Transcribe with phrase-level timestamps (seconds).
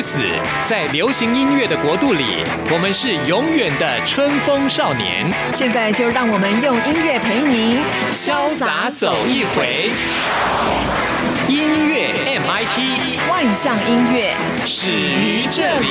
[0.00, 0.22] 不死，
[0.64, 2.42] 在流行音乐的国度里，
[2.72, 5.30] 我们是永远的春风少年。
[5.54, 7.76] 现在就让我们用音乐陪您
[8.10, 9.90] 潇洒走一回。
[11.50, 14.34] 音乐 MIT 万象音乐
[14.66, 15.86] 始于这里。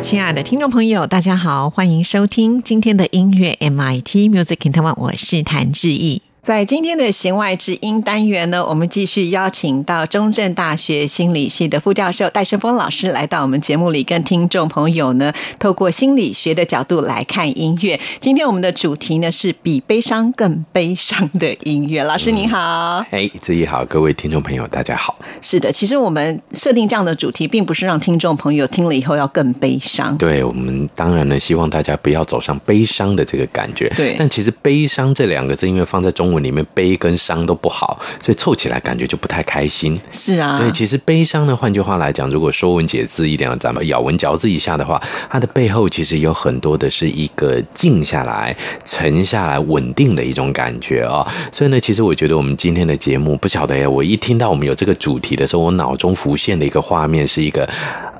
[0.00, 6.22] 亲爱的听众朋友，大家好，欢迎收听今天的音乐 MIT Music in Taiwan，我是谭志毅。
[6.40, 18.00] 在今天的弦外之音单元呢，我们继续邀请到中正大学心理系的副教授戴胜峰老师来到我们节目里，跟听众朋友呢，透过心理学的角度来看音乐。
[18.18, 22.02] 今天我们的主题呢是比悲伤更悲伤的音乐。
[22.04, 25.18] 老师您好，哎，志毅好，各位听众朋友大家好。
[25.42, 30.16] 是的，其实我们设定这样的主题，并不是让听众朋友听了以后要更悲伤。
[30.16, 33.88] 对我们当然呢，希望大家不要走上悲伤的这个感觉。
[33.90, 40.00] 对，但其实悲伤这两个字，因为放在中文里面，悲跟伤都不好，所以凑起来感觉就不太开心。
[40.10, 51.26] 是啊，对，其实悲伤呢，换句话来讲，如果说文解字一点，咱们咬文嚼字一下的话，它的背后其实有很多的是一个静下来、沉下来、稳定的一种感觉啊。
[51.52, 57.68] 所以呢，其实我觉得我们今天的节目，不晓得呀，我一听到我们有这个主题的时候，我脑中浮现的一个画面是一个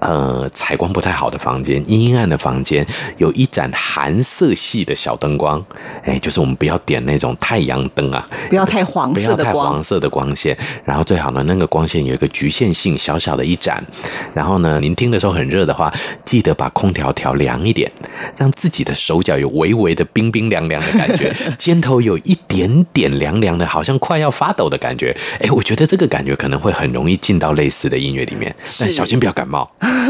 [0.00, 2.86] 呃采光不太好的房间，阴暗的房间，
[3.18, 5.64] 有一盏寒色系的小灯光，
[6.04, 8.24] 哎，就是我们不要点那种太阳灯啊。
[8.48, 13.84] 不要太黄不要太色的光黄，色的光线，然后最好呢，那个光线有一个局限性，小小的一盏。
[14.32, 17.90] 然后呢，您听的时候很热的话，记得把空调调凉一点，
[18.36, 25.16] 让自己的手脚有微微的冰冰凉凉的感觉， 肩头有一点点凉凉的，好像快要发抖的感觉。
[25.40, 29.68] 哎，我觉得这个感觉可能会很容易进到类似的音乐里面，但小心不要感冒。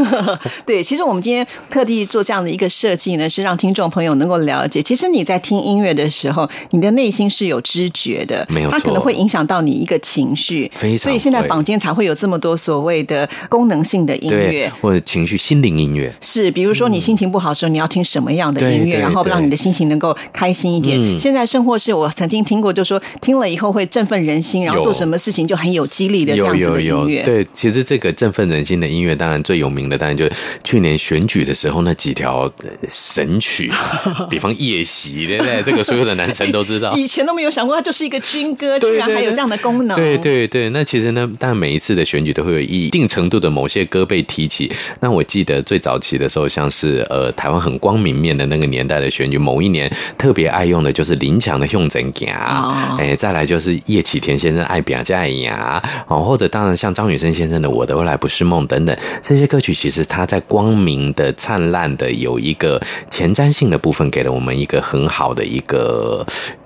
[0.65, 14.71] 对，其实我们今天特地做这样的一个设计呢，是让听众朋友能够了解，其实你在听音乐的时候，你的内心是有知觉的，没有错它可能会影响到你一个情绪，非常所以现在会坊间才会有这么多所谓的功能性的音乐，。
[14.81, 16.13] 或者情绪心灵音乐。
[16.21, 20.99] 是，比如说你心情不好的时候，你要听什么样的音乐，然后让你的心情能够开心一点。
[20.99, 27.21] 嗯现在生活是我曾经听过，就说听了以后会振奋人心，然后做什么事情就很有激励的这样子的音乐。
[27.23, 30.31] 对，其实这个振奋人心的音乐，当然最有名的，当然就是
[30.63, 33.71] 去年选举的时候那几条呃神曲，
[34.29, 35.61] 比方《夜袭》，对不对？
[35.63, 36.93] 这个所有的男生都知道。
[36.97, 39.95] 以前都没有想过，它就是一个军歌， 居然还有这样的功能。
[39.95, 44.71] 对对对，那其实呢，但每一次的选举都会有一定程度的某些歌被提起。
[44.99, 55.81] 那我记得最早期的时候，像是呃台湾很光明面的那个年代的选举，某一年特别爱用的就是林强的《用怎行》哦哎，再来就是叶启田先生《爱表家牙》
[56.13, 66.25] 哦，或者当然像张雨生先生的《我的未来不是梦》等等这些歌曲，其实它在光明的、灿烂的有一个前瞻性的部分，给了我们一个很好的一个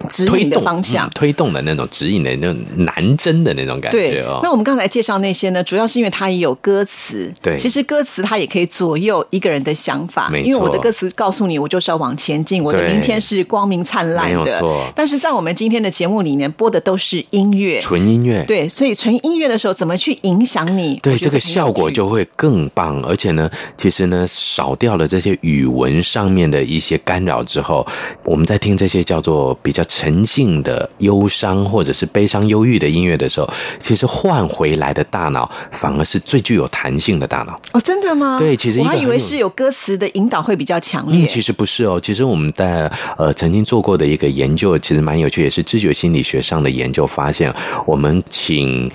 [0.09, 4.39] 指引的推动方向嗯推动的那种指引的那种南针的那种感觉哦。
[4.43, 7.31] 那我们刚才介绍那些呢，主要是因为它也有歌词。
[7.41, 10.31] 对其实歌词它也可以左右一个人的想法。
[10.43, 14.59] 因为我的歌词告诉你，我就是要往前进，我的明天是光明灿烂的。
[14.59, 18.43] 错但是在我们今天的节目里面播的都是音乐，纯音乐。
[18.45, 20.99] 对，所以纯音乐的时候怎么去影响你？
[21.01, 27.85] 对这个效果就会更棒，而且呢，其实呢，少掉了这些语文上面的一些干扰之后，
[28.25, 33.49] 我们在听这些叫做比较沉静的忧伤或者是悲伤、忧郁的音乐的时候，
[33.79, 37.59] 其实换回来的大脑反而是最具有弹性的大脑。
[37.71, 38.37] 哦，真的吗？
[38.39, 41.25] 对其实我还以为是有歌词的引导会比较强烈。
[41.25, 41.99] 嗯，其实不是哦。
[42.01, 47.53] 其实我们在呃曾经做过的一个研究，其实蛮有趣，也是知觉心理学上的研究发现，
[47.85, 48.89] 我们请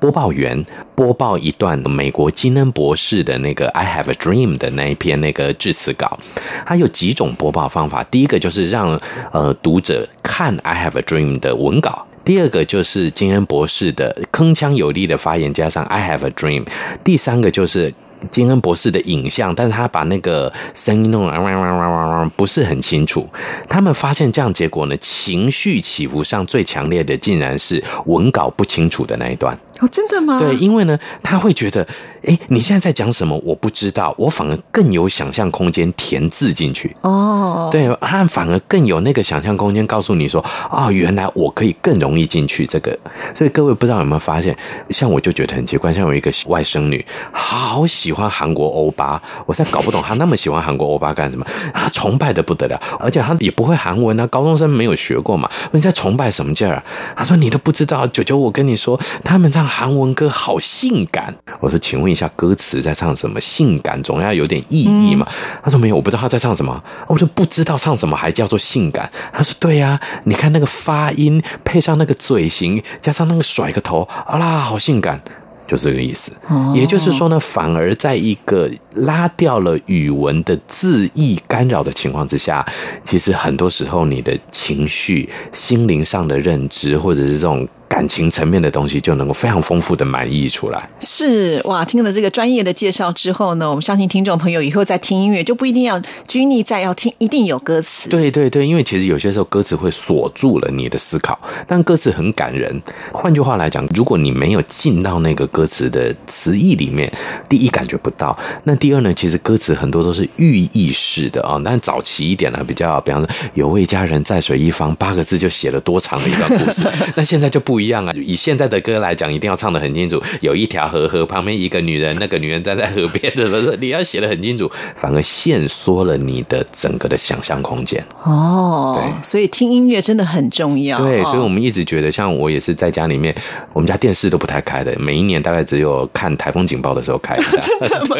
[0.00, 0.64] 播报员
[0.94, 6.18] 播报一段美国金恩博士的那个《I Have a Dream》的那一篇那个致辞稿，
[6.64, 8.02] 它有几种播报方法。
[8.04, 9.00] 第一个就是让
[9.32, 12.06] 呃读者看《I Have a Dream》的文稿。
[12.24, 16.66] 第二个就是金恩博士的铿锵有力的发言，加上 I have a dream。
[17.04, 17.92] 第三个就是
[18.30, 23.28] 金恩博士的影像，但是他把那个声音弄得不是很清楚。
[23.68, 29.58] 他们发现这样结果呢，情绪起伏上最强烈的竟然是文稿不清楚的那一段。
[29.80, 30.38] 哦，真的吗？
[30.38, 31.86] 对，因为呢，他会觉得
[32.24, 33.40] 哎，你现在在讲什么？
[33.44, 36.94] 我不知道，我反而更有想象空间填字进去。
[37.00, 42.96] 哦，对，他反而更有那个想象空间，告诉你说哦，原来我可以更容易进去这个。
[43.34, 44.56] 所以各位不知道有没有发现，
[44.90, 51.44] 像我就觉得很奇怪，像有一个外甥女，好喜欢韩国欧巴，我在搞不懂她那么喜欢韩国欧巴干什么？
[51.72, 56.76] 她崇拜的不得了，而且她也不会韩文啊，高中生没有学过嘛，你在崇拜什么劲儿？
[56.76, 56.84] 啊
[57.16, 61.34] 她说你都不知道，九九，我跟你说，他们唱韩文歌好性感。
[61.58, 63.40] 我说，请问一下，歌词在唱什么？
[63.40, 65.26] 性感总要有点意义嘛？
[65.62, 66.84] 他说没有，我不知道他在唱什么。
[67.08, 69.10] 我说不知道唱什么还叫做性感？
[69.32, 75.18] 他说对呀，你看那个发音配上那个嘴型，加上那个甩个头，啊啦，好性感，
[75.66, 76.30] 就这个意思。
[76.74, 82.64] 也就是说呢，反而在一个拉掉了语文的字义干扰的情况之下，
[83.04, 87.66] 其实很多时候你的情绪、心灵上的认知，或者是这种。
[87.92, 90.88] 感情层面的东西就能够非常丰富的满意出来。
[90.98, 98.08] 是哇，听了这个专业的介绍之后呢，我们相信听众朋友以后在听音乐就不一定要拘泥在要听，一定有歌词。
[98.08, 102.80] 对对对，因为其实有些时候歌词会锁住了你的思考，但歌词很感人。
[103.12, 107.12] 换句话来讲，如果你没有进到那个歌词的词义里面，
[107.46, 108.34] 第一感觉不到。
[108.64, 111.60] 那第二呢，其实歌词很多都是寓意式的啊。
[111.62, 116.82] 但早期一点呢，比较，比方说有位佳人在水一方，八个字就写了多长的一段故事。
[117.14, 117.81] 那现在就不。
[117.82, 118.14] 一样啊！
[118.16, 120.22] 以现在的歌来讲，一定要唱的很清楚。
[120.40, 123.76] 有一条河，河旁边一个女人，那个女人站在河边，怎么是？
[123.80, 128.02] 你要写的很清楚，反而限缩了你的整个的想象空间。
[128.22, 130.96] 哦，对，所以听音乐真的很重要。
[130.98, 133.34] 对，所以我们一直觉得，像我也是在家里面，
[133.72, 137.36] 我们家电视都不太开的，每一年大概只有看台风警报的时候开。
[137.60, 138.16] 真的吗？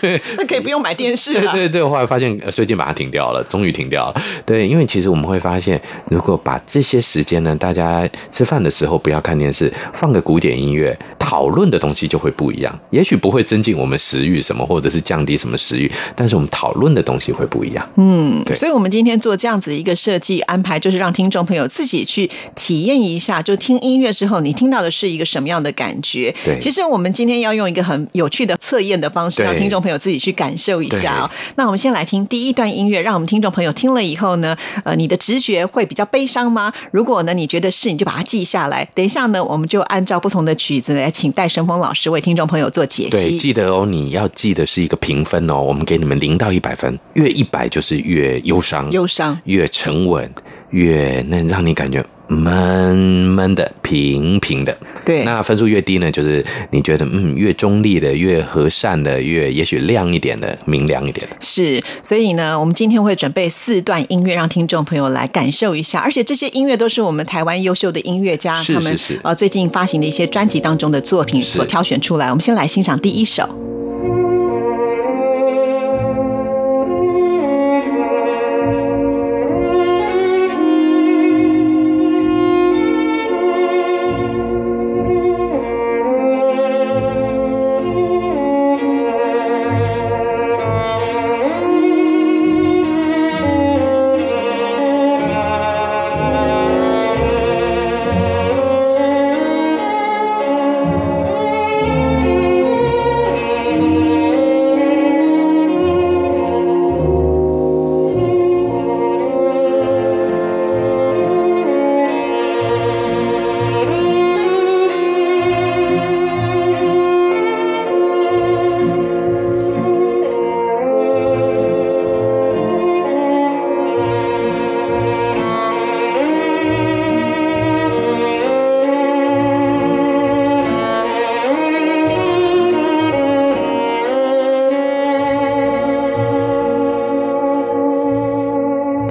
[0.38, 1.52] 那可以不用买电视了。
[1.52, 4.22] 对对对，后来发现最近把它停掉了，终于停掉了。
[4.46, 8.93] 对，因为其实我们会发现，如果把这些时间呢，大家吃饭的时候。
[8.98, 12.78] 不要看电视，放个古典音乐，讨论的东西就会不一样。
[12.90, 17.88] 也许不会增进我们食欲什么，或者是降低什么食欲，但是我们讨论的东西会不一样。
[17.96, 18.56] 嗯，对。
[18.56, 26.34] 所以，我们今天做这样子的一个设计安排，就是让听众朋友自己去体验一下，就听音乐之后，你听到的是一个什么样的感觉？
[26.44, 26.58] 对。
[26.60, 31.30] 其实，我们今天要用一个很有趣的测验的方式，让听众朋友自己去感受一下哦。
[31.56, 36.72] 那我们先来听第一段音乐，让我们听众朋友听了以后呢，呃，你的直觉会比较悲伤吗？
[36.90, 38.73] 如果呢，你觉得是，你就把它记下来。
[38.94, 43.10] 等一下呢，我们就按照不同的曲子来，请戴胜峰老师为听众朋友做解析。
[43.10, 50.30] 对，记得哦，你要记得是一个评分哦，我们给你们零到一百分，越一百就是越忧伤，忧伤越沉稳，
[50.70, 52.04] 越能让你感觉。
[52.26, 55.24] 闷闷的，平平的，对。
[55.24, 61.36] 那分数越低呢，就是你觉得嗯，越中立的，越和善的，越也许亮一点的，明亮一点的。
[61.40, 66.00] 是，所以呢，我们今天会准备四段音乐，让听众朋友来感受一下。
[66.00, 72.28] 而且这些音乐都是我们台湾优秀的音乐家他们呃最近发行的一些专辑当中的作品所挑选出来。
[72.30, 73.48] 我们先来欣赏第一首。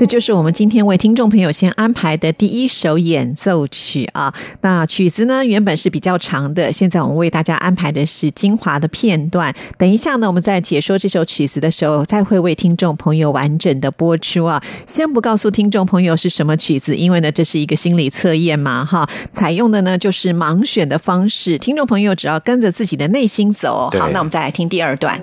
[0.04, 4.34] 这就是我们今天为听众朋友先安排的第一首演奏曲啊。
[4.60, 9.56] 那曲子呢原本是比较长的，现在我们为大家安排的是精华的片段。
[9.78, 14.62] 等一下呢，我们在解说这首曲子的时候，再会为听众朋友完整的播出啊。
[14.86, 19.10] 先不告诉听众朋友是什么曲子，因为呢这是一个心理测验嘛，哈。
[19.32, 23.90] 采用的呢就是盲选的方式，听众朋友只要跟着自己的内心走。
[23.98, 25.18] 好，那我们再来听第二段。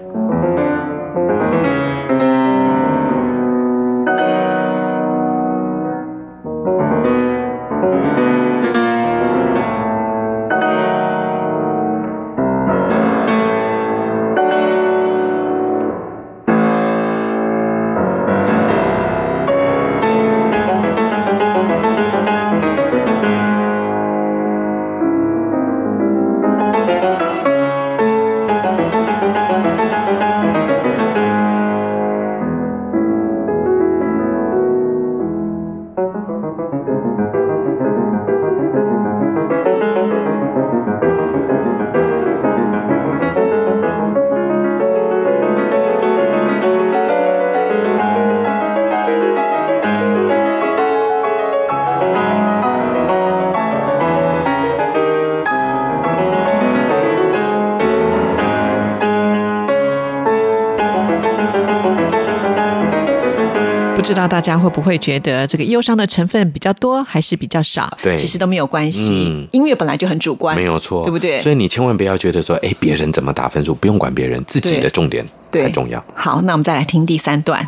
[64.21, 67.91] 道大家会不会觉得这个忧伤的成分比较多，还是比较少？
[68.03, 69.27] 对其实都没有关系。
[69.29, 76.05] 嗯音乐本来就很主观，没有错，对不对所以你千万不要觉得说，哎，别人怎么打分数，不用管别人，自己的重点才重要。
[76.15, 77.65] 好，那我们再来听第三段。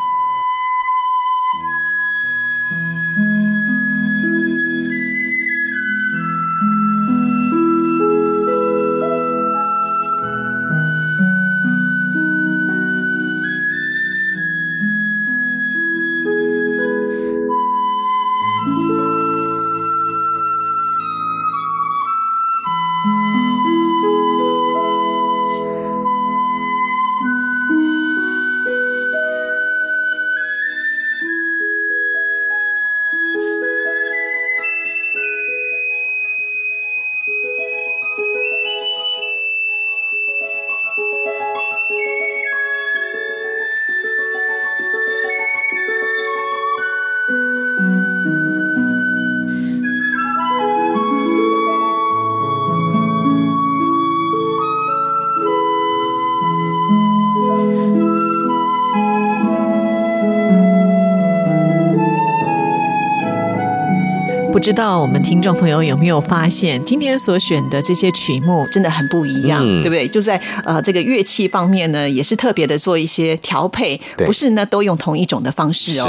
[64.62, 70.06] 知道我们听众朋友有没有发现，今天所选的这些曲目真的很不一样，嗯对不对？
[70.06, 76.08] 就在呃这个乐器方面呢，也是特别的做一些调配，不是呢都用同一种的方式哦。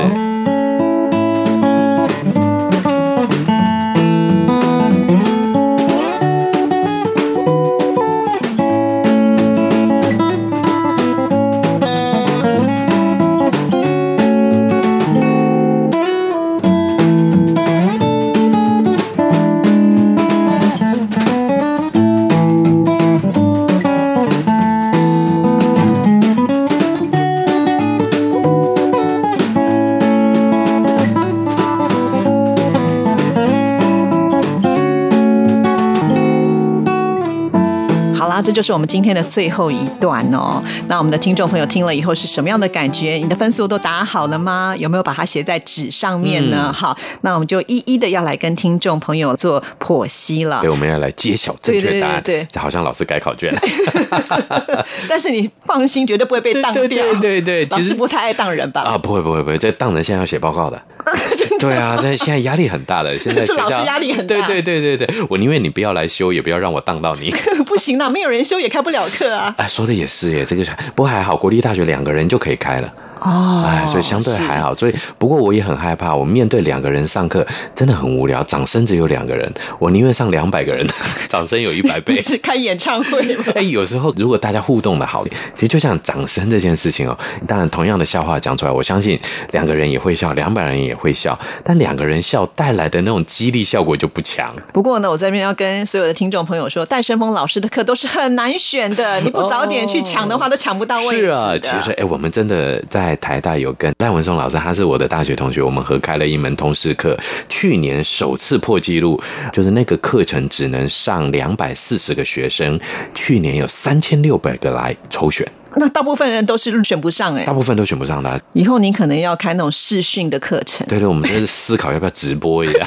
[38.54, 40.62] 就是我们今天的最后一段哦。
[40.88, 43.14] 那我们的听众朋友听了以后是什么样的感觉？
[43.14, 44.76] 你的分数都打好了吗？
[44.78, 46.68] 有没有把它写在纸上面呢？
[46.68, 50.70] 嗯好，那我们就一一的要来跟听众朋友做剖析了对，。
[50.70, 52.22] 我们要来揭晓正确答案。
[52.22, 53.54] 对对对对这好像老师改考卷。
[55.10, 56.88] 但是你放心，绝对不会被当掉。
[56.88, 58.82] 对对对其实师不太爱当人吧？
[58.82, 60.82] 啊，不会不会不会，这当人现在要写报告的。
[61.64, 67.34] 对啊，这现在压力很大的， 现在是老师压力很大对对对对对，我宁愿你不要来修，也不要让我当到你。
[67.66, 69.54] 不行啦，没有人修也开不了课啊。
[69.58, 70.64] 哎，说的也是耶，这个
[70.96, 72.92] 不过还好，国立大学两个人就可以开了。
[73.24, 74.76] 哦哎，所以相对还好。
[74.76, 80.86] 所以不过我也很害怕，我面对两个人上课真的很无聊，掌声只有两个人，我宁愿上两百个人，
[81.28, 82.22] 掌声有一百倍 你。
[82.22, 83.46] 是开演唱会吗？
[83.56, 85.26] 哎，有时候如果大家互动的好，
[85.56, 89.20] 其实就像掌声这件事情哦，当然同样的笑话讲出来，我相信
[89.52, 94.54] 两个人也会笑，两百人也会笑，但两个人笑带来的那种激励效果就不强。
[94.74, 101.16] 不过呢，我在这边要跟所有的听众朋友说，戴胜峰老师的课都是很难选的，你不早点去抢的话，都抢不到位。
[101.16, 107.18] 是啊，其实哎，我们真的在台大有跟赖文松老师，他是我的大学同学，我们合开了一门通识课，
[107.50, 112.80] 去年首次破纪录，就是那个课程只能上两百四十个学生，
[113.14, 118.40] 去年有三千六百个来抽选，那大部分人都是选不上哎、大部分都选不上的啊。
[118.54, 122.80] 以后你可能要开那种视讯的课程，对对，我们就是思考要不要直播一下。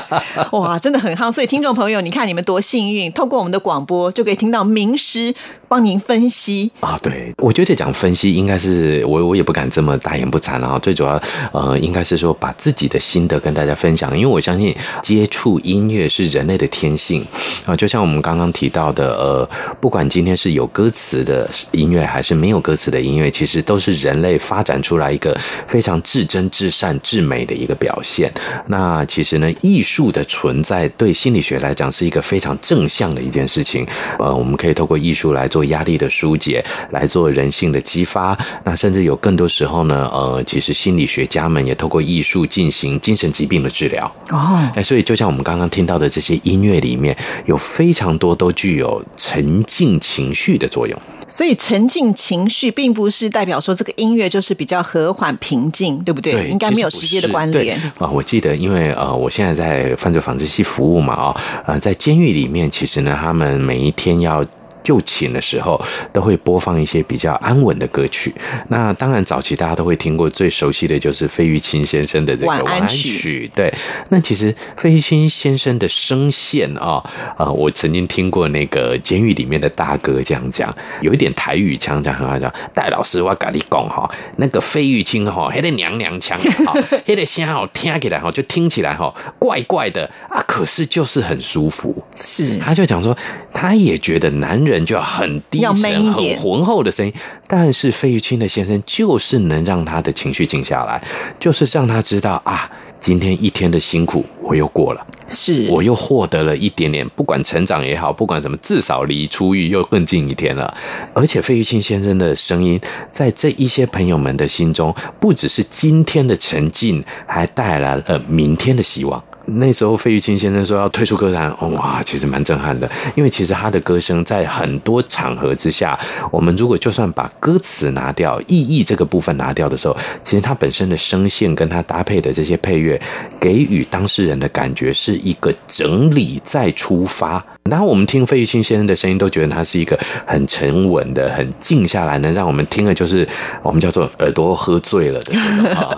[0.52, 1.30] 哇，真的很夯。
[1.32, 5.34] 所以听众朋友，你看你们多幸运，透过我们的广播就可以听到名师
[5.66, 6.70] 帮您分析。
[6.80, 11.20] 啊，对，我觉得讲分析应该是我我也不敢这么大言不惭了啊，最主要
[11.52, 17.26] 呃应该是说把自己的心得跟大家分享，因为我相信接触音乐是人类的天性
[17.64, 28.32] 啊，就像我们刚刚提到的，呃，不管今天是有歌词的音乐还是没有歌词的音乐，其实都是人类发展出来一个非常至真、至善、至美的一个表现。
[28.66, 33.86] 那其实呢，艺术的存在对心理学来讲是一个非常正向的一件事情。
[34.18, 38.36] 呃，我们可以透过艺术来做压力的疏解，来做人性的激发。
[38.64, 44.10] 那甚至有更多时候呢，呃，其实心理学家们也透过艺术进行精神疾病的治疗。
[44.30, 47.16] 哦，哎，所以就像我们刚刚听到的这些音乐里面，
[47.46, 50.98] 有非常多都具有沉浸情绪的作用。
[51.30, 56.32] 所以沉浸情绪并不是代表说这个音乐就是比较和缓平静，对不对？
[56.32, 57.78] 对，应该没有直接的关联。
[57.98, 58.10] 啊。
[58.10, 64.44] 我记得，因为呃，我现在在犯罪防治系服务嘛，啊，呃，在监狱里面，其实呢，他们每一天要。
[64.82, 65.80] 就寝的时候，
[66.12, 68.34] 都会播放一些比较安稳的歌曲。
[68.68, 73.50] 那当然，早期大家都会听过最熟悉的就是费玉清先生的这个晚安曲。
[73.54, 73.72] 对，
[74.08, 77.02] 那其实费玉清先生的声线啊，
[77.36, 82.52] 呃，我曾经听过那个监狱里面的大哥这样讲，有一点台语腔，讲很好讲。
[82.74, 86.74] 戴老师，我跟你讲哈，那个费玉清哈，还得娘娘腔， 哈，
[87.06, 91.94] 还得声好听起来哈，就听起来哈怪怪的啊，可是就是很舒服。
[92.16, 93.16] 是，他就讲说，
[93.52, 94.84] 他也觉得男人。
[94.88, 97.12] 就要很低沉、很浑厚的声音，
[97.46, 101.02] 但是费玉清的先生就是能让他的情绪静下来，
[101.38, 110.74] 就是让他知道啊，今天一天的辛苦我又过了，是我又获得了一点点，不管成长也好，不管怎么，至少离出狱又更近一天了。
[111.12, 119.22] 而且费玉清先生的声音，在这一些朋友们的心中，不只是今天的沉静，还带来了明天的希望。
[119.50, 122.90] 那时候费玉清先生说要退出歌坛，哇，其实蛮震撼的。
[123.14, 125.98] 因为其实他的歌声在很多场合之下，
[126.30, 133.00] 我们如果就算把歌词拿掉、意义这个部分拿掉的时候，其实他本身的声线跟他搭配的这些配乐，
[133.40, 137.44] 给予当事人的感觉是一个整理再出发。
[137.70, 143.26] 然后我们听费玉清先生的声音，都觉得他是一个很沉稳的、很静下来，能让我们听了就是
[143.62, 145.38] 我们叫做耳朵喝醉了的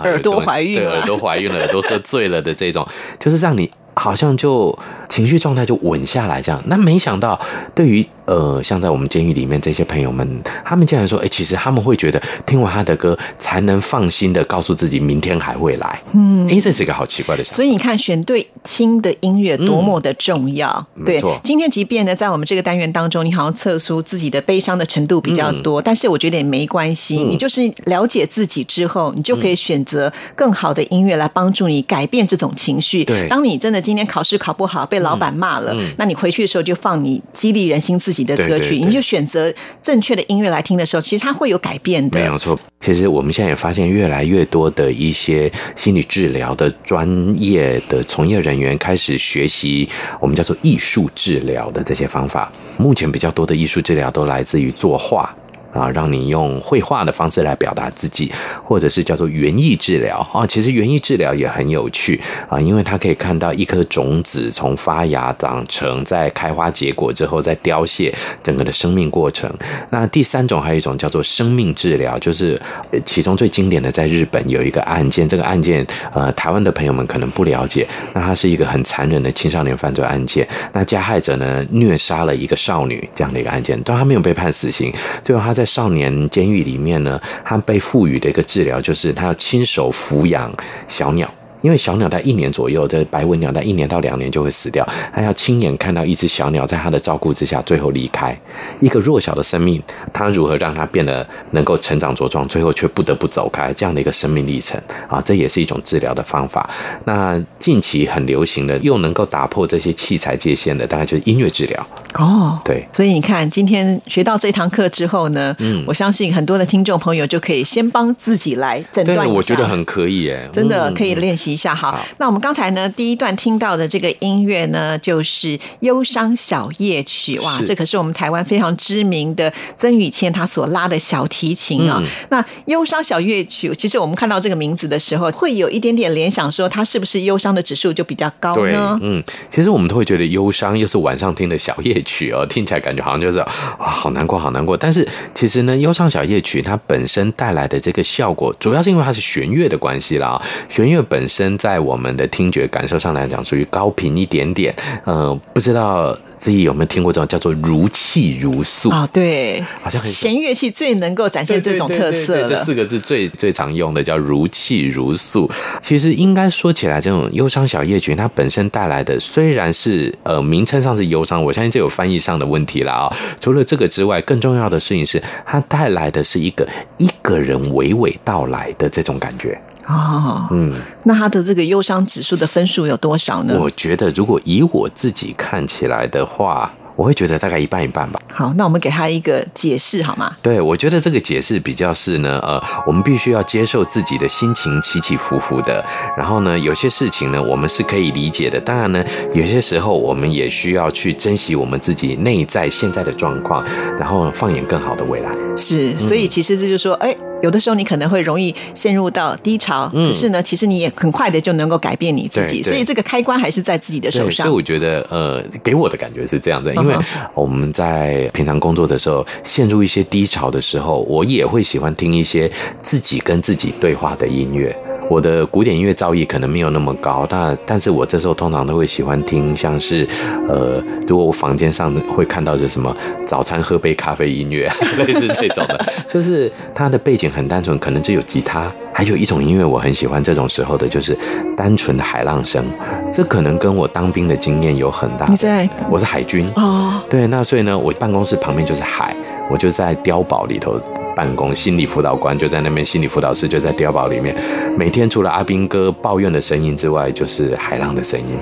[0.03, 2.87] 耳朵怀孕了，耳朵怀孕了，耳朵喝醉了的这种，
[3.19, 3.69] 就是让你。
[3.93, 4.75] 好像就
[5.09, 7.37] 情绪状态就稳下来这样，那没想到
[7.75, 10.25] 对于呃像在我们监狱里面这些朋友们，
[10.63, 16.01] 他们竟然说，哎，其实他们会觉得听完他的歌才能放心的告诉自己明天还会来。
[16.13, 17.51] 嗯，哎，这是一个好奇怪的事。
[17.51, 20.87] 所以你看，选对轻的音乐多么的重要。
[21.05, 27.17] 对，今天即便呢，在我们这个单元当中，你好像测出自己的悲伤的程度比较多，但是我觉得也没关系。
[27.17, 33.03] 你就是了解自己之后，你就可以选择更好的音乐来帮助你改变这种情绪。
[33.03, 33.81] 对，当你真的。
[33.81, 42.19] 今天考试考不好，被老板骂了，那你回去的时候就放你激励人心自己的歌曲，你就选择正确的音乐来听的时候，其实它会有改变的。
[42.19, 47.07] 没有错，其实我们现在也发现，越来越多的一些心理治疗的专
[47.41, 49.87] 业的从业人员开始学习
[50.19, 52.51] 我们叫做艺术治疗的这些方法。
[52.77, 55.33] 目前比较多的艺术治疗都来自于作画。
[55.73, 58.31] 啊，让你用绘画的方式来表达自己，
[58.63, 60.45] 或者是叫做园艺治疗啊。
[60.45, 69.49] 其实园艺治疗也很有趣啊，因为它可以看到一颗种子从发芽、长成、在开花结果之后再凋谢，整个的生命过程。
[69.91, 72.61] 那第三种还有一种叫做生命治疗，就是
[73.05, 80.45] 其中最经典的，在日本有一个案件，这个案件呃，台湾的朋友们可能不了解，那它是一个很残忍的青少年犯罪案件。
[80.73, 85.60] 那加害者呢，虐杀了一个少女这样的一个案件，但他没有被判死刑，最后他在。
[85.61, 90.51] 在少年监狱里面呢，他被赋予的一个治疗就是他要亲手抚养
[90.87, 91.31] 小鸟。
[91.61, 94.87] 因为小鸟在一年左右的白纹鸟，在一年到两年就会死掉。
[95.13, 98.37] 它要亲眼看到一只小鸟在它的照顾之下最后离开，
[98.79, 106.69] 一个弱小的生命，它如何让它变得能够成长茁壮，最后却不得不走开这样的一个生命历程啊，这也是一种治疗的方法。
[107.05, 112.59] 那近期很流行的，又能够打破这些器材界限的，大概就是音乐治疗哦。
[112.65, 119.35] 对，所以你看，今天学到这堂课之后呢，嗯，我相信很多的听众朋友就可以先帮自己来诊断一下。
[119.35, 121.50] 我觉得很可以耶，真的可以练习。
[121.51, 132.01] 一下哈，那我们刚才呢，第一段听到的这个音乐呢，就是《忧伤小夜曲》哇，这可是我们台湾非常知名的曾宇谦他所拉的小提琴啊。
[132.29, 138.97] 那《忧伤小夜曲》，其实我们看到这个名字的时候，会有一点点联想，说它是不是忧伤的指数就比较高呢？
[139.01, 144.77] 嗯，其实我们都会觉得忧伤又是晚上听的小夜曲哦，听起来感觉好像就是哇，好难过，好难过。
[144.77, 150.41] 但是其实呢，《忧伤小夜曲》它本身带来的这个效果，主要是因为它是弦乐的关系啦。
[150.69, 151.40] 弦乐本身。
[151.57, 154.75] 在我们的听觉感受上来讲，属于高频一点点。
[155.05, 159.07] 呃，不知道自己有没有听过这种叫做如泣如诉啊？
[159.13, 165.49] 对，好像弦乐器最能够展现这种特色这四个字最最常用的叫如泣如诉。
[165.79, 173.15] 其实应该说起来，这种忧伤小夜曲，它本身带来的虽然是呃名称上是忧伤，我相信这有翻译上的问题了啊。
[173.39, 179.59] 除了这个之外，更重要的事情是，它带来的是一个一个人娓娓道来的这种感觉。
[179.87, 180.73] 哦，嗯，
[181.05, 183.57] 那他的这个忧伤指数的分数有多少呢？
[183.59, 186.71] 我觉得，如果以我自己看起来的话。
[186.97, 188.19] 我会觉得大概一半一半吧。
[188.31, 190.35] 好，那我们给他一个解释好吗？
[190.43, 195.83] 对，我觉得这个解释比较是呢，呃，我们必须要接受自己的心情起起伏伏的。
[196.17, 198.59] 然后呢，有些事情呢，我们是可以理解的。
[198.59, 203.65] 当然呢，有些时候我们也需要去珍惜我们自己内在现在的状况，
[203.97, 205.31] 然后放眼更好的未来。
[205.57, 214.55] 是，所以其实这就说，哎，有的时候你可能会容易陷入到低潮，嗯可是呢，其实你也很快的就能够改变你自己，所以这个开关还是在自己的手，上所以。
[214.55, 216.95] 我觉得，呃，给我的感觉是这样的，因为
[217.33, 222.51] 我们在平常工作的时候，陷入一些低潮的时候，我也会喜欢听一些
[222.81, 224.75] 自己跟自己对话的音乐。
[225.11, 230.07] 我的古典音乐造诣可能没有那么高，那但是我这时候通常都会喜欢听像是，
[230.47, 232.95] 呃，如果我房间上会看到的什么
[233.25, 241.17] 早餐喝杯咖啡音乐， 类似这种的， 就是它的背景很单纯，可能只有吉他，还有一种音乐我很喜欢，这种时候的就是
[241.57, 242.63] 单纯的海浪声，
[243.11, 245.31] 这可能跟我当兵的经验有很大的。
[245.31, 246.49] 你在我是海军。
[246.55, 249.13] 哦，对，那所以呢，我办公室旁边就是海，
[249.51, 250.79] 我就在碉堡里头
[251.15, 254.35] 办公，心理辅导官就在那边，心理辅导师就在碉堡里面，
[254.77, 258.37] 每天除了阿兵哥抱怨的声音之外，就是海浪的声音，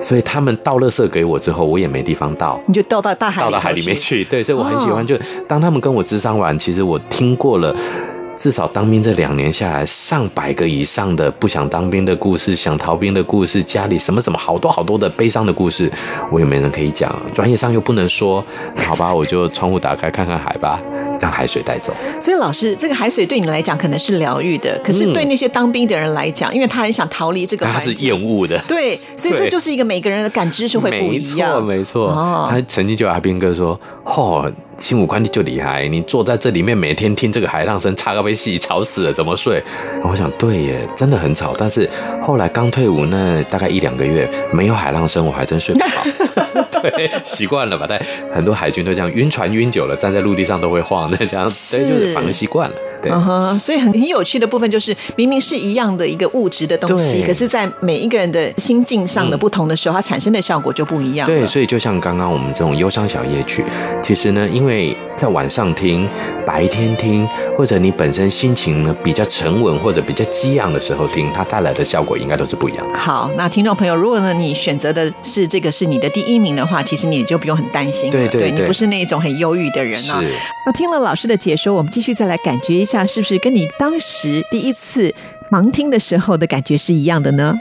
[0.00, 2.60] 所以他们倒垃圾给我之后，我也没地方倒。
[2.66, 5.02] 你就倒到大海里头到了海里面去，对，所以我很喜欢。
[5.02, 5.18] 哦就
[5.48, 7.74] 当他们跟我智商完，其实我听过了。
[8.40, 15.92] 至少当兵这两年下来，上百个以上的不想当兵的故事，想逃兵的故事，家里什么什么好多好多的悲伤的故事，
[16.30, 18.42] 我也没人可以讲，专业上又不能说，
[18.86, 20.80] 好吧，我就窗户打开看看海吧，
[21.20, 21.92] 让海水带走。
[22.18, 28.58] 所以老师，这个海水对你来讲可能是疗愈的，可是对那些当兵的人来讲，因为他很想逃离这个但他是，厌恶的。
[28.66, 31.62] 对，所以这就是一个每个人的感知是会不一样。
[31.62, 32.08] 没错，没错。
[32.08, 39.62] 哦他曾经就有阿兵哥说：“嚯、新武官你就厉害，你坐在这里面每天听这个海浪声，差个被戏，吵死了，怎么睡？”
[39.94, 41.54] 然后我想，对耶，真的很吵。
[41.56, 41.88] 但是
[42.20, 46.04] 后来刚退伍那大概一两个月，没有海浪声，我还真睡不好。
[46.82, 47.84] 对，习惯了吧？
[47.86, 48.00] 但
[48.34, 52.76] 很多海军都这样，晕船晕久了，站在陆地上都会晃，那这样，所以就是反而习惯了。
[53.02, 53.10] 对。
[53.12, 61.26] 嗯哼，所以很很有趣的部分就是，明明是一样的一个物质的东西，可是，在每一个人的心境上的不同的时候，它产生的效果就不一样。
[61.26, 63.64] 对，所以就像刚刚我们这种忧伤小夜曲，
[64.02, 66.08] 其实呢，因为在晚上听、
[66.46, 72.98] 白天听，或者你本身心情呢比较沉稳或者比较激昂的时候听，它带来的效果应该都是不一样的。
[72.98, 78.12] 好，那听众朋友，如果呢你选择的是这个是你的第一名的话，其实你也就不用很担心了。
[78.12, 80.20] 对对对你不是那种很忧郁的人啊。
[80.20, 80.32] 是。
[80.66, 85.14] 那听了老师的解说，我们继续再来感觉一下，下是不是跟你当时第一次
[85.48, 87.54] 盲听的时候的感觉是一样的呢？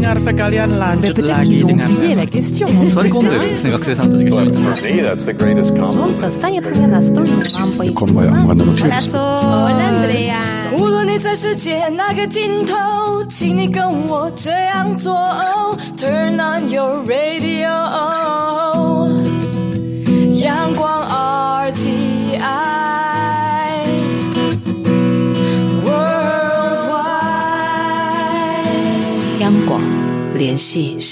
[0.00, 2.68] pendengar sekalian lanjut lagi dengan la question.
[2.86, 5.92] Sorry kung sen学生さんたちが一緒に For me, that's the greatest compliment.
[5.92, 7.94] Солнце станет мне настольным лампой.
[7.94, 15.14] こんばんは山田の Q です Hola, 无论你在世界哪个尽头，请你跟我这样做。
[15.96, 17.79] Turn on your radio，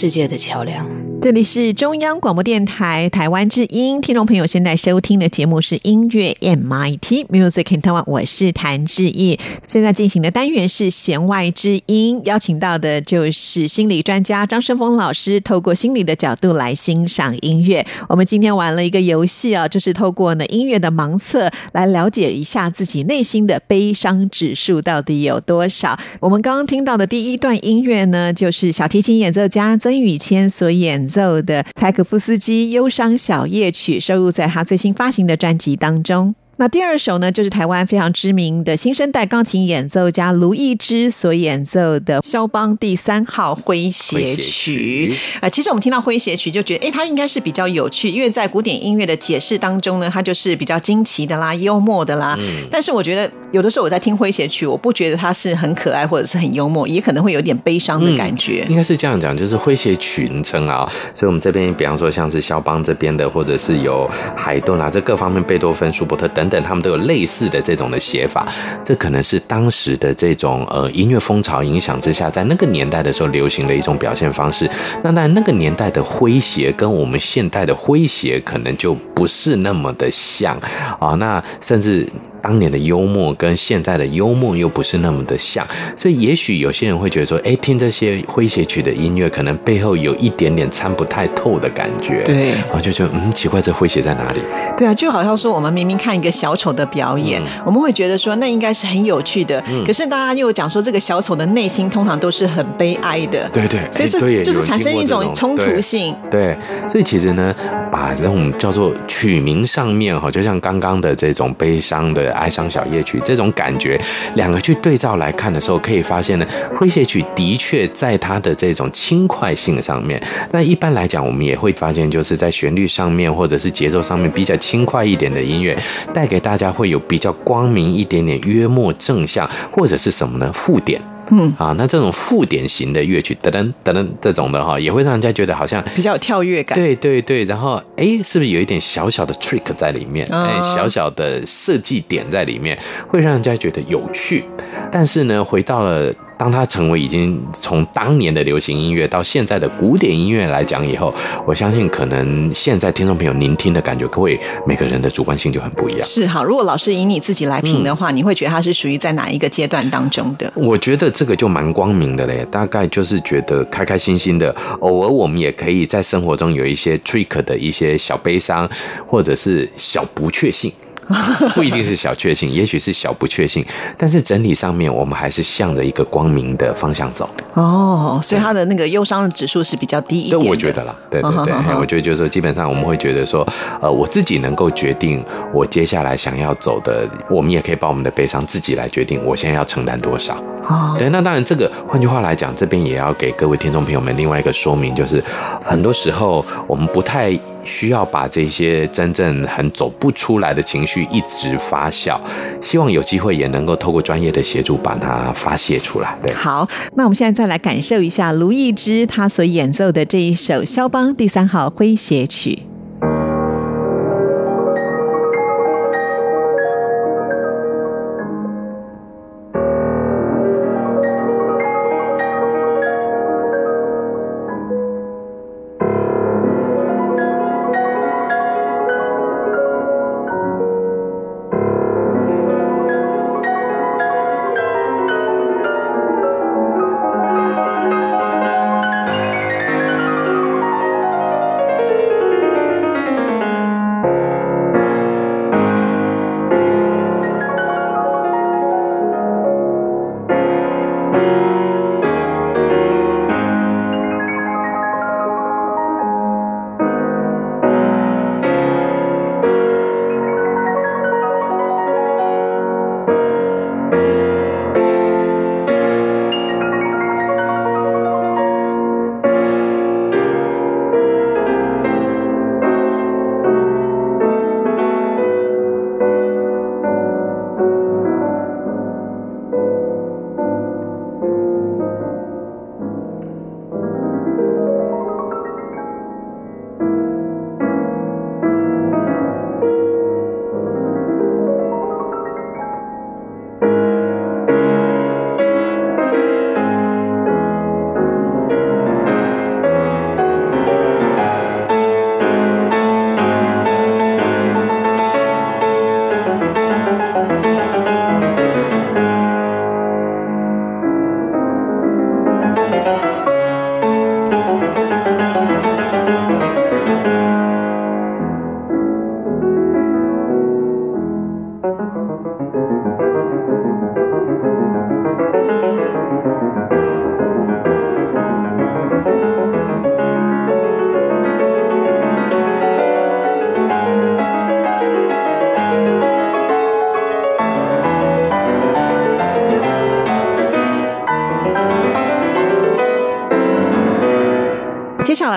[0.01, 0.98] 世界的桥梁。
[1.21, 9.37] 这里是中央广播电台台湾之音，听众朋友现在收听的节目是音乐 MIT Music in Taiwan，我是谭志毅。
[9.67, 17.85] 现在进行的单元是弦外之音，邀请到的就是心理专家张胜峰老师，透过心理的角度来欣赏音乐。
[18.07, 25.99] 我们今天玩了一个游戏啊，就是透过呢音乐的盲测来了解一下自己内心的悲伤指数到底有多少。
[26.21, 36.35] 我们刚刚听到的第一段音乐呢，就是小提琴演奏家曾宇谦所演奏的柴可夫斯基《忧伤小夜曲》，收入在他最新发行的专辑当中。
[36.59, 45.43] 那第二首呢，就是台湾非常知名的新生代钢琴演奏家卢易之所演奏的肖邦第三号诙谐曲啊。
[45.43, 52.37] 呃，其实我们听到诙谐曲就觉得，哎，它应该是比较有趣，因为在古典音乐的解释当中呢，它就是比较惊奇的啦、幽默的啦。
[52.69, 58.65] 但是我觉得有的时候我在听诙谐曲，我不觉得它是很可爱或者是很幽默，也可能会有点悲伤的感觉。
[58.67, 60.85] 应该是这样讲，就是诙谐群称啊。
[61.13, 68.47] 所以我们这边，比方说像是肖邦这边的，或者是有海顿啦，这各方面贝多芬、舒伯特等等，他们都有类似的这种的写法。
[68.83, 74.69] 这可能是当时的这种呃音乐风潮影响之下，在那个年代的时候流行的一种表现方式。
[75.03, 80.57] 那在，那个年代的诙谐跟我们现代的诙谐可能就不是那么的像
[80.99, 81.09] 啊。
[81.19, 82.07] 那甚至。
[82.41, 92.23] 当年的幽默跟现在的幽默又不是那么的像，所以也许有些人会觉得说，哎，听这些诙谐曲的音乐，可能背后有一点点参不太透的感觉。
[92.23, 94.41] 对然后就觉得，嗯，奇怪，这诙谐在哪里？
[94.77, 103.49] 对啊，就好像说我们明明看一个小丑的表演，我们会觉得说那应该是很有趣的，可是大家又讲说这个小丑的内心通常都是很悲哀的。
[103.49, 106.15] 对对，所以这就是产生一种冲突性。
[106.31, 106.55] 对，
[106.87, 107.53] 所以其实呢，
[107.91, 113.99] 把这种叫做曲名上面哈，就像刚刚的这种悲伤的哀伤小夜曲这种感觉，
[114.35, 125.77] 两个去对照来看的时候，可以发现呢，诙谐曲的确在它的这种轻快性上面，那一般来讲，我们也会发现，就是在旋律上面或者是节奏上面比较轻快一点的音乐，
[126.13, 130.51] 带给大家会有比较光明一点点、约莫正向，或者是什么呢？
[130.53, 131.01] 负点。
[131.31, 136.77] 嗯啊，那这种附点型的乐曲，噔噔噔噔这种的哈，也会让人家觉得好像比较有跳跃感。
[136.77, 140.27] 对对对，然后哎，是不是有一点小小的 trick 在里面？
[140.31, 144.43] 嗯哎，小小的设计点在里面，会让人家觉得有趣。
[144.91, 151.13] 但是呢，回到了当它成为已经从当年的流行音乐到现在的古典音乐来讲以后，
[151.45, 156.07] 我相信可能现在听众朋友您听的感觉，各位每个人的主观性就很不一样。
[156.07, 160.49] 是好，如果老师以你自己来评的嗯话，你会觉得它是属于在哪一个阶段当中的？
[160.55, 168.65] 我觉得这个就蛮光明的嘞，大概就是觉得开开心心的，偶尔我们也可以在生活中有一些 trick 的一些小悲伤，
[169.05, 170.71] 或者是小不确信。
[171.55, 173.65] 不一定是小确幸，也许是小不确幸，
[173.97, 177.29] 但是整体上面我们还是向着一个光明的方向走。
[177.55, 180.49] 哦，所以他的那个忧伤的指数是比较低一，点的。
[180.49, 183.45] 我觉得啦，对对对，我觉得就是说，基本上我们会觉得说，
[183.81, 190.35] 呃，我自己能够决定我接下来想要走的，我们也可以把我们的悲伤自己来决定，我现在要承担多少。
[190.67, 195.23] 哦，对，那当然，这个换句话来讲，这边也要给各位听众朋友们另外一个说明，就是
[195.63, 202.19] 很多时候我们不太需要把这些真正很走不出来的情绪一直发酵，
[202.61, 206.15] 希望有机会也能够透过专业的协助把它发泄出来。
[206.23, 206.33] 对。
[206.33, 212.59] 好，那我们现在再来感受一下卢艺之他所演奏的这一首肖邦第三号诙谐曲。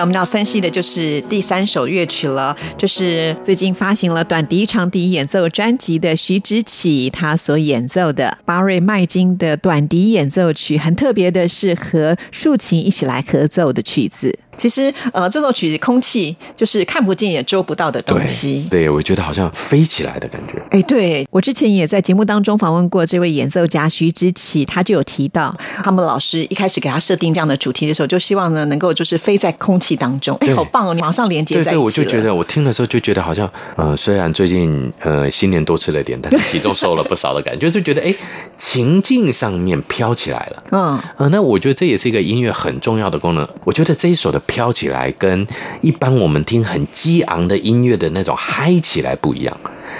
[0.03, 14.39] 我们要分析的就是第三首乐曲了，就是最近发行了短笛长笛演奏专辑的徐之启他所演奏的巴瑞麦金的短笛演奏曲，很特别的是和竖琴一起来合奏的曲子。
[14.55, 18.65] 其实，呃，这首曲子空气就是看不见也捉不到的东西。
[18.69, 20.61] 对，我觉得好像飞起来的感觉。
[20.69, 30.35] 哎，对我之前也在节目当中访问过这位演奏家徐之启，他就有提到，他们老师一开始给他设定这样的主题的时候，就希望呢能够就是飞在空气当中。
[30.37, 30.93] 哎，对好棒哦！
[30.93, 38.13] 你马上连接对对，在一起对我就觉得我听的时候就觉得好像，呃，虽然最近呃新年多吃了点，但是体重瘦了不少的感觉，就觉得哎，
[38.55, 40.63] 情境上面飘起来了。
[40.71, 43.47] 嗯，呃，那我觉得这也是一个音乐很重要的功能。
[43.63, 45.47] 我觉得这一首的飘起来，跟
[45.81, 49.57] 一般我们听很激昂的音乐的那种嗨起来不一样。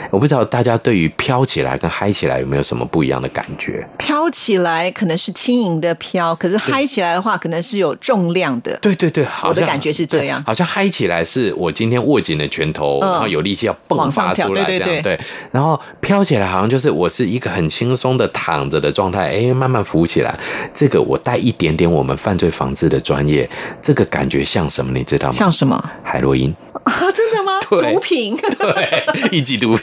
[0.10, 3.86] 我不知道大家对于飘起来跟嗨起来有没有什么不一样的感觉？
[3.98, 8.78] 飘起来可能是轻盈的飘，可是嗨起来的话，可能是有重量的。
[8.78, 15.20] 对对对，好我的感觉是这样好像嗨起来是我今天握紧了拳头，嗯然后有力气要迸往上跳发出来，对对这样对。
[15.52, 20.38] 然后飘起来好像就是我是一个很轻松的躺着的状态，哎，慢慢浮起来。
[20.74, 23.50] 这个我带一点点我们犯罪防治的专业，
[23.82, 24.92] 这个感觉像什么？
[24.94, 25.36] 你知道吗？
[25.36, 26.54] 像什么海洛因。
[26.84, 26.94] 啊？
[27.14, 27.60] 真的吗？
[27.62, 28.38] 毒品？
[28.38, 29.83] 对，一级毒品。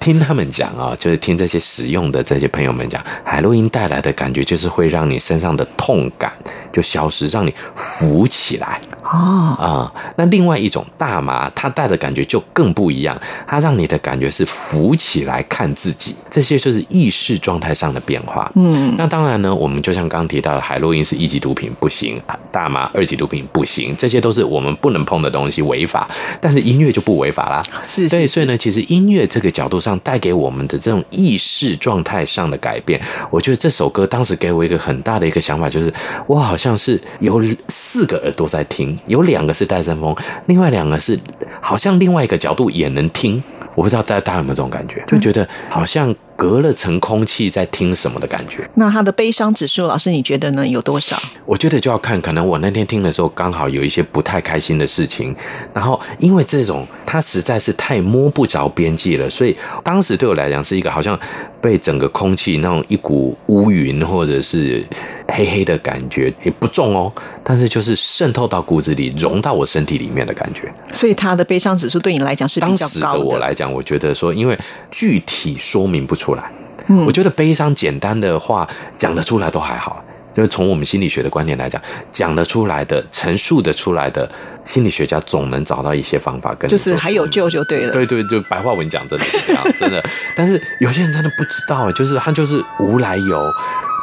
[0.00, 6.32] 听他们讲啊，就是听这些使用的这些朋友们讲，海洛因带来的感觉就是会让你身上的痛感
[6.78, 18.48] 就消失，让你浮起来哦，啊、那另外一种大麻，它带的感觉就更不一样，它让你的感觉是浮起来看自己，这些就是意识状态上的变化。
[18.54, 22.20] 嗯，那当然呢，我们就像刚刚提到的，海洛因是一级毒品不行，
[22.52, 26.08] 大麻二级毒品不行，这些都是我们不能碰的东西，违法。
[26.40, 27.60] 但是音乐就不违法啦。
[27.82, 35.92] 是对，是所以呢，其实音乐这个角度上带给我们的这种意识状态上的改变，我觉得这首歌当时给我一个很大的一个想法，就是
[36.26, 40.14] 我好像像是有四个耳朵在听，有两个是戴森风，
[40.46, 41.18] 另外两个是
[41.60, 43.42] 好像另外一个角度也能听。
[43.74, 48.64] 我不知道大家大家有没有这种感觉，就觉得好像隔了层空气在听什么的感觉。
[48.74, 50.64] 那他的悲伤指数，老师你觉得呢？
[50.64, 51.20] 有多少？
[51.44, 55.34] 我觉得就要看，可能我那天听的时候刚好有一些不太开心的事情，
[55.74, 61.18] 然后因为这种他实在是太摸不着边际了，所以当时对我来讲是一个好像
[61.60, 64.86] 被整个空气那种一股乌云或者是
[65.26, 67.12] 黑黑的感觉，也不重哦，
[67.42, 70.72] 但是就是渗透到骨子里，融到我身体里面的感觉。
[70.92, 74.56] 所以他的悲伤指数对你来讲是比当时较高的我来讲，我觉得说，因为
[74.88, 76.44] 具体说明不出来，
[76.88, 80.04] 嗯我觉得悲伤简单的话讲得出来都还好。
[80.34, 84.30] 就是从我们心理学的观点来讲，讲得出来的、陈述得出来的，
[84.64, 87.92] 心理学家总能找到一些方法跟就是做还有救就对了。
[87.92, 90.00] 对对，就白话文讲真的是这样，真的。
[90.36, 93.52] 但是有些人真的不知道，就是他就是无来由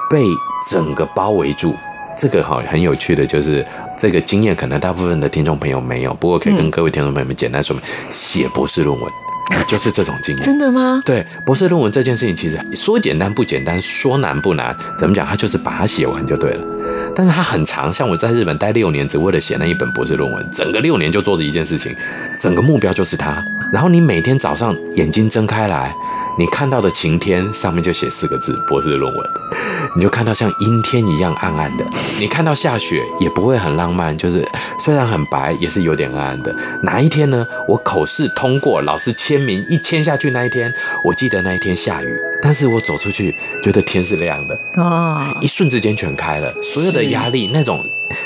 [0.10, 0.26] 被
[0.70, 1.74] 整个包围住。
[2.18, 3.66] 这个哈很有趣的，就是
[3.98, 9.10] 这个经验，可能大部分的听众朋友没有，不过可以跟各位听众朋友们简单说明：写博士论文
[9.68, 10.46] 就是这种经验。
[10.46, 11.02] 真的吗？
[11.06, 15.26] 对博士论文这件事情，其实说简单不简单，说难不难，怎么讲？
[15.26, 16.64] 他就是把它写完就对了。
[17.16, 21.96] 但是它很长，像我在日本待六年，只为了写那一本博士论文，整个六年就做着一件事情，
[22.38, 23.44] 整个目标就是它。
[23.74, 25.94] 然后你每天早上眼睛睁开来，
[26.38, 29.30] 你看到的晴天上面就写四个字“博士论文”，
[29.96, 31.86] 你就看到像阴天一样暗暗的。
[32.20, 34.48] 你看到下雪也不会很浪漫，就是
[34.80, 36.56] 虽然很白，也是有点暗暗的。
[36.84, 37.46] 哪一天呢？
[37.68, 40.72] 我口试通过，老师签名一签下去那一天，
[41.04, 42.08] 我记得那一天下雨，
[42.42, 44.58] 但是我走出去觉得天是亮的。
[44.78, 47.84] 哦，一瞬之间全开了，所有的是压力，那种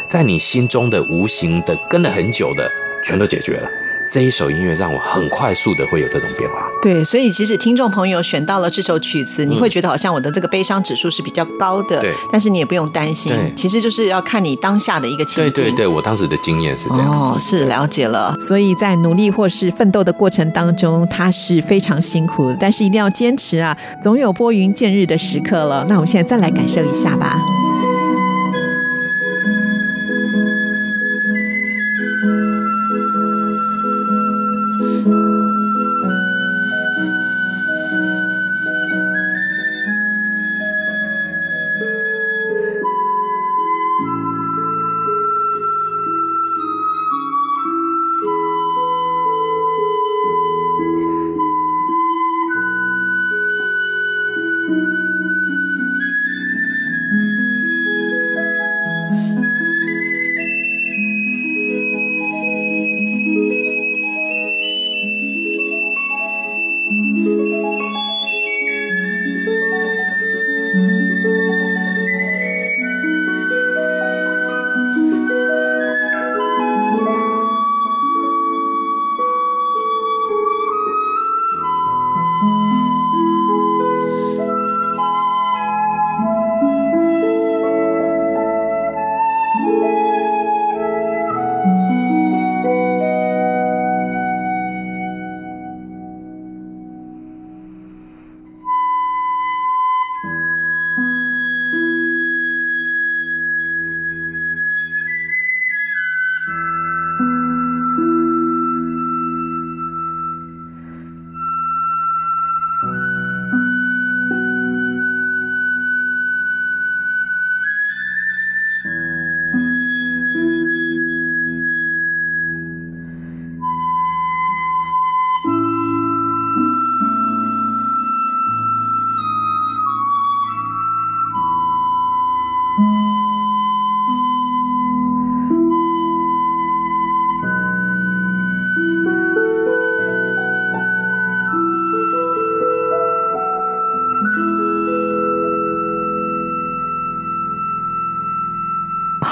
[0.08, 2.70] 在你心中的无形的跟了很久的，
[3.04, 3.68] 全都解决了。
[4.12, 6.68] 这一首音乐让我很快速的会有这种变化。
[6.82, 15.54] 对，所以即使听众朋友选到了这首曲子，你会觉得好像我的这个悲伤指数是比较高的，嗯对但是你也不用担心对，其实就是要看你当下的一个情境。
[15.54, 17.40] 对对对，我当时的经验是这样哦，子。
[17.40, 18.36] 是了解了。
[18.40, 25.86] 所以在努力或是奋斗的过程当中，它是非常辛苦的，但是一定要坚持啊，总有拨云见日的时刻了。
[25.88, 27.40] 那我们现在再来感受一下吧。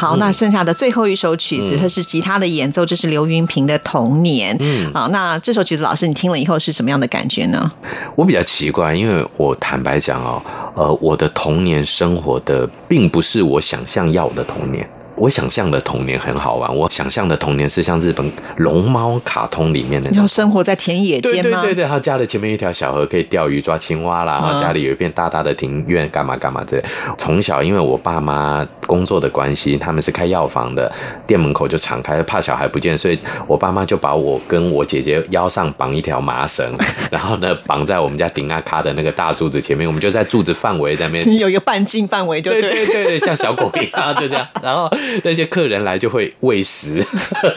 [0.07, 4.55] 好，那剩下的最后一首曲子，它是吉他的演奏，这是刘云平的《童年》。
[4.61, 7.69] 嗯，好，那这首曲子，老师你听了以后是什么样的感觉呢？
[8.15, 10.41] 我比较奇怪，因为我坦白讲哦，
[10.75, 14.87] 呃，我的童年生活的并不是我想象要的童年。
[15.17, 21.61] 我想象的童年很好玩，我想象的童年是像日本龙猫卡通里面的那种要生活在田野间吗？
[21.61, 24.33] 对对对，他家里前面一条小河，可以钓鱼、抓青蛙啦。
[24.33, 26.83] 然后嗯家里有一片大大的庭院，干嘛干嘛之类。
[27.17, 30.91] 从小因为我爸妈工作的关系，他们是开药房的，
[31.25, 36.71] 店门口就敞开，怕小孩不见，所以我爸妈就把我跟我姐姐腰上绑一条麻绳，
[37.11, 44.47] 然后呢绑在我们家顶阿卡的那个大柱子前面，我们就在柱子范围在那边 有一个半径范围对对对对，像小狗一样，就这样。
[44.61, 44.87] 然后
[45.23, 46.95] 那些客人来就会喂食，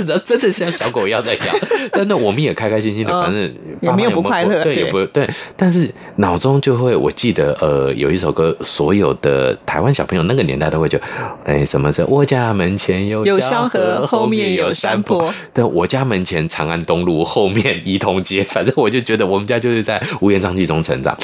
[0.06, 1.54] 然 后真的像小狗一样在咬。
[1.92, 5.28] 但那我们也开开心心的，嗯反正也没有不快乐对，也不对。
[5.56, 10.98] 但是脑中就会，我记得呃，有一首歌，所有的台湾小朋友那个年代都会就，
[11.44, 15.32] 哎，什么是我家门前有有小小河后面有山坡。
[15.52, 18.44] 对，我家门前长安东路，后面 怡童街。
[18.44, 21.16] 反正我就觉得我们家就是在乌烟瘴气中成长，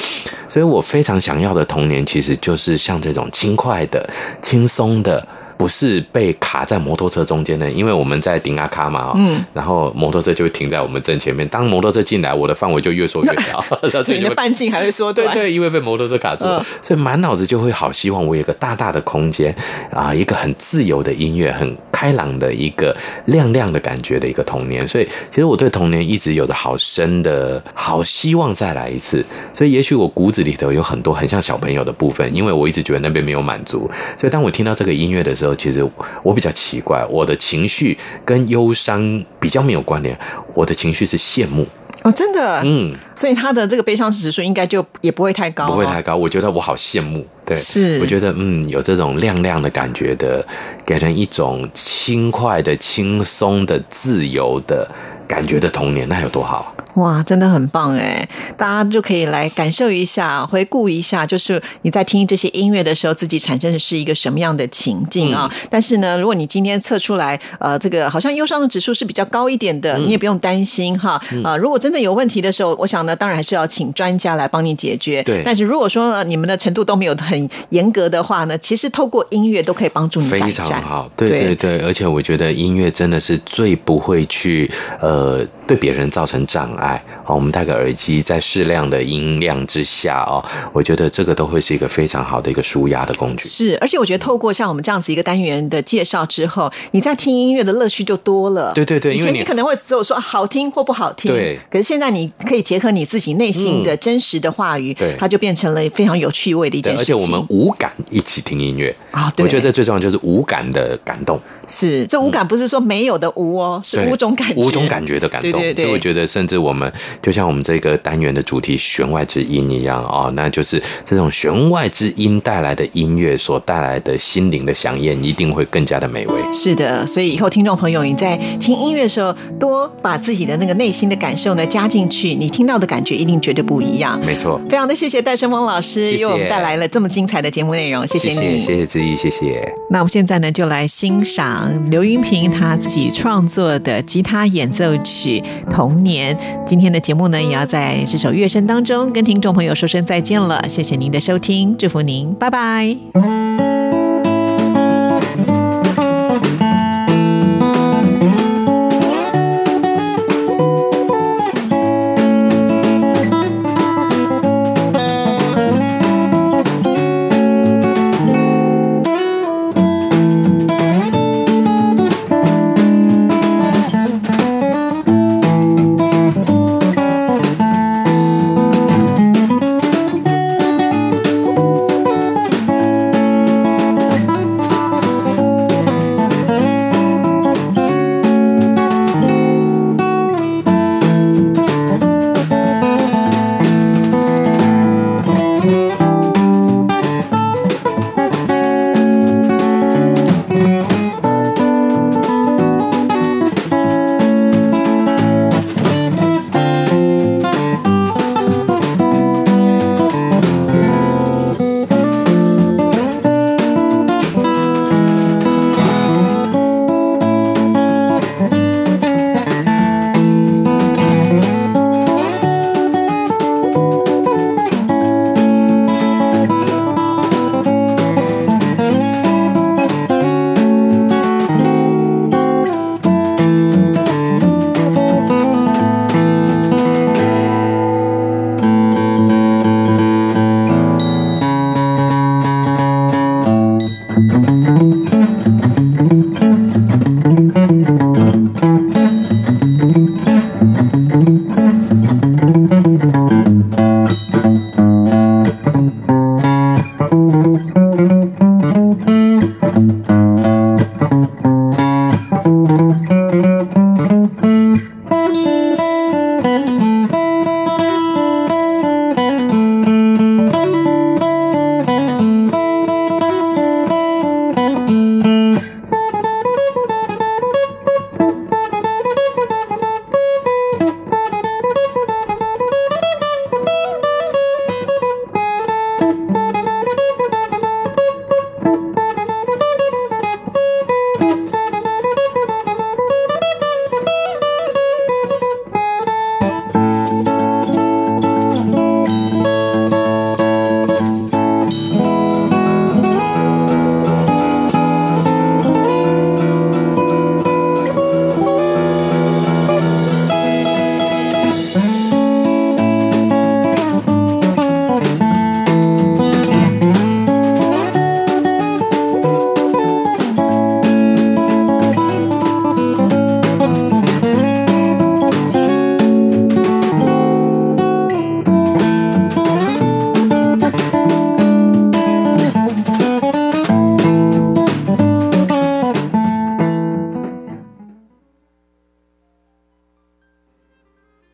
[0.49, 4.07] 所以我非常想要的童年，其实就是像这种轻快的、
[4.41, 5.25] 轻松的。
[5.57, 11.47] 不是被卡在摩托车中间的，因为我们在顶阿卡嘛、哦，嗯，然后摩托车就会停在我们正前面。
[11.47, 13.63] 当摩托车进来，我的范围就越缩越小，
[14.07, 15.27] 你的半径还会缩短。
[15.33, 19.53] 对对，因为被摩托车卡住了，嗯所以满脑子就会好希望我有一个大大的空间
[19.91, 22.95] 啊，一个很自由的音乐，很开朗的一个
[23.25, 24.87] 亮亮的感觉的一个童年。
[24.87, 29.25] 所以其实我对童年一直有着好深的好希望再来一次。
[29.51, 33.89] 所以也许我骨子里头有很多很像小朋友的部分，因为我一直觉得那边没有满足。
[34.15, 35.83] 所以当我听到这个音乐的时候，其实
[36.21, 40.15] 我比较奇怪，我的情绪跟忧伤比较没有关联，
[40.53, 41.65] 我的情绪是羡慕。
[42.03, 46.15] 哦，真的，嗯，所以他的这个悲伤指数应该就也不会太高、哦，不会太高。
[46.15, 47.99] 我觉得我好羡慕，对，是。
[47.99, 50.45] 我觉得嗯，有这种亮亮的感觉的，
[50.85, 54.89] 给人一种轻快的、轻松的、自由的
[55.27, 56.73] 感觉的童年，那有多好？
[56.95, 58.27] 哇，真的很棒哎！
[58.57, 65.47] 大家就可以来感受一下、回顾一下，就是你在听这些音乐的时候，自己产生的是一个什么样的情境啊？
[65.51, 71.21] 嗯但是呢，如果你今天测出来，呃，这个好像忧伤的指数是比较高一点的，嗯你也不用担心哈。
[71.43, 75.21] 呃，如果真的有问题的时候，我想呢，当然还是要请专家来帮你解决。
[75.23, 80.39] 对但是如果说、呃、你们的程度都没有很严格的话呢，其实透过音乐都可以帮助你非。
[80.51, 84.71] 常好，对对对，而且我觉得音乐真的是最不会去
[85.01, 85.16] 呃
[85.65, 87.01] 对别人造成障碍。
[87.23, 90.43] 好，我们戴个耳机，在适量的音量之下哦，
[90.73, 93.47] 我觉得这个都会是一个非常好的一个舒压的工具。
[93.47, 98.73] 是，而且我觉得透过像我们这样子一个单元的介绍之后，你在听音乐的乐趣就多了。
[98.73, 107.15] 对对对因为你可能会只有说好听或不好听，对可是现在你可以结合你自己内心的真实的话语，对它就变成了非常有趣味的一，件事情。
[107.15, 111.39] 而且我们无感一起听音乐啊对我觉得这最重要就是无感的感动。
[111.67, 115.51] 是这无感不是说没有的无哦，是五种感觉，五种感觉的感动。
[115.51, 116.91] 对对对所以我觉得，甚至我们
[117.21, 126.33] 就像我们这个单元的主题“弦外之音”一样哦，那就是这种弦外之音带来的音乐所带来的心灵的响宴，一定会更加的美味。
[126.53, 134.19] 是的，所以以后听众朋友，你在听音乐的时候，多把自己的那个内心的感受呢加进去，你听到的感觉一定绝对不一样。
[134.25, 138.59] 没错，非常的谢谢戴胜峰老师，为我们带来了这么精彩的节目内容，谢谢你。
[138.61, 139.73] 谢谢之一，谢谢。
[139.89, 146.35] 那我们现在呢，就来欣赏刘云平他自己创作的吉他演奏曲《童年》。
[146.65, 150.67] 今天的节目呢，也要在这首乐声当中跟听众朋友说声再见了。
[150.67, 153.96] 谢谢您的收听，祝福您，拜拜。